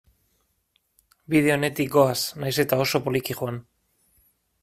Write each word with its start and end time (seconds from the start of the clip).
Bide 1.33 1.51
onetik 1.57 1.91
goaz, 1.97 2.17
nahiz 2.45 2.55
eta 2.65 2.81
oso 2.87 3.05
poliki 3.09 3.39
joan. 3.43 3.63